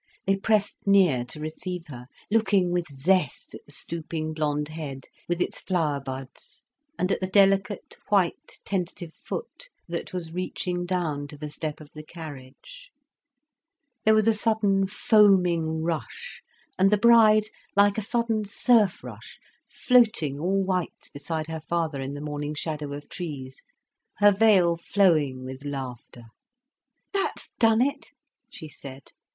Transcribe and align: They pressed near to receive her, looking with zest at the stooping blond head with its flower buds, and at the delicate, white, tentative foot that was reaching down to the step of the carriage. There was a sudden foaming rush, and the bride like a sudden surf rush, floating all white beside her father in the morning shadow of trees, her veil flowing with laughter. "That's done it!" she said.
They 0.25 0.35
pressed 0.35 0.87
near 0.87 1.23
to 1.25 1.39
receive 1.39 1.85
her, 1.85 2.07
looking 2.31 2.71
with 2.71 2.87
zest 2.87 3.53
at 3.53 3.63
the 3.67 3.71
stooping 3.71 4.33
blond 4.33 4.69
head 4.69 5.05
with 5.29 5.39
its 5.39 5.59
flower 5.59 5.99
buds, 5.99 6.63
and 6.97 7.11
at 7.11 7.21
the 7.21 7.27
delicate, 7.27 7.97
white, 8.09 8.57
tentative 8.65 9.13
foot 9.13 9.69
that 9.87 10.11
was 10.11 10.31
reaching 10.33 10.87
down 10.87 11.27
to 11.27 11.37
the 11.37 11.49
step 11.49 11.79
of 11.79 11.91
the 11.91 12.01
carriage. 12.01 12.89
There 14.03 14.15
was 14.15 14.27
a 14.27 14.33
sudden 14.33 14.87
foaming 14.87 15.83
rush, 15.83 16.41
and 16.79 16.89
the 16.89 16.97
bride 16.97 17.45
like 17.75 17.99
a 17.99 18.01
sudden 18.01 18.43
surf 18.43 19.03
rush, 19.03 19.37
floating 19.69 20.39
all 20.39 20.63
white 20.63 21.11
beside 21.13 21.45
her 21.45 21.61
father 21.61 22.01
in 22.01 22.15
the 22.15 22.21
morning 22.21 22.55
shadow 22.55 22.91
of 22.93 23.07
trees, 23.07 23.61
her 24.17 24.31
veil 24.31 24.75
flowing 24.77 25.43
with 25.43 25.63
laughter. 25.63 26.23
"That's 27.13 27.51
done 27.59 27.81
it!" 27.83 28.07
she 28.49 28.67
said. 28.67 29.11